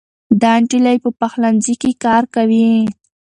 دا 0.41 0.51
نجلۍ 0.61 0.97
په 1.03 1.09
پخلنځي 1.19 1.75
کې 1.81 1.91
کار 2.03 2.23
کوي. 2.35 2.69